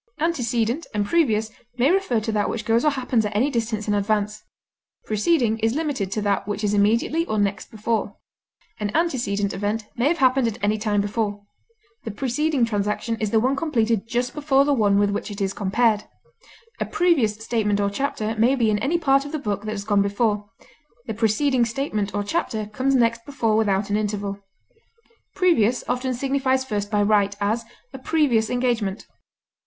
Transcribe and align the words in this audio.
Antecedent 0.19 0.87
and 0.95 1.05
previous 1.05 1.51
may 1.77 1.91
refer 1.91 2.19
to 2.19 2.31
that 2.31 2.49
which 2.49 2.65
goes 2.65 2.83
or 2.83 2.89
happens 2.89 3.23
at 3.23 3.35
any 3.35 3.51
distance 3.51 3.87
in 3.87 3.93
advance, 3.93 4.41
preceding 5.05 5.59
is 5.59 5.75
limited 5.75 6.11
to 6.11 6.23
that 6.23 6.47
which 6.47 6.63
is 6.63 6.73
immediately 6.73 7.23
or 7.27 7.37
next 7.37 7.69
before; 7.69 8.17
an 8.79 8.89
antecedent 8.95 9.53
event 9.53 9.85
may 9.95 10.07
have 10.07 10.17
happened 10.17 10.47
at 10.47 10.57
any 10.63 10.79
time 10.79 11.01
before; 11.01 11.43
the 12.03 12.09
preceding 12.09 12.65
transaction 12.65 13.15
is 13.19 13.29
the 13.29 13.39
one 13.39 13.55
completed 13.55 14.07
just 14.07 14.33
before 14.33 14.65
the 14.65 14.73
one 14.73 14.97
with 14.97 15.11
which 15.11 15.29
it 15.29 15.39
is 15.39 15.53
compared; 15.53 16.05
a 16.79 16.85
previous 16.87 17.35
statement 17.35 17.79
or 17.79 17.91
chapter 17.91 18.35
may 18.39 18.55
be 18.55 18.71
in 18.71 18.79
any 18.79 18.97
part 18.97 19.23
of 19.23 19.31
the 19.31 19.37
book 19.37 19.65
that 19.65 19.69
has 19.73 19.83
gone 19.83 20.01
before; 20.01 20.49
the 21.05 21.13
preceding 21.13 21.63
statement 21.63 22.11
or 22.15 22.23
chapter 22.23 22.65
comes 22.65 22.95
next 22.95 23.23
before 23.23 23.55
without 23.55 23.91
an 23.91 23.97
interval. 23.97 24.39
Previous 25.35 25.83
often 25.87 26.15
signifies 26.15 26.65
first 26.65 26.89
by 26.89 27.03
right; 27.03 27.35
as, 27.39 27.65
a 27.93 27.99
previous 27.99 28.49
engagement. 28.49 29.05